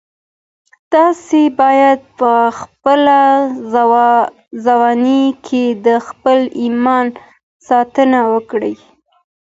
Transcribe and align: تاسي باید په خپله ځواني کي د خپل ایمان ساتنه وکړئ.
تاسي 0.93 1.43
باید 1.59 1.99
په 2.19 2.31
خپله 2.59 3.19
ځواني 4.65 5.23
کي 5.45 5.63
د 5.85 5.87
خپل 6.07 6.39
ایمان 6.61 7.05
ساتنه 7.67 8.19
وکړئ. 8.33 8.75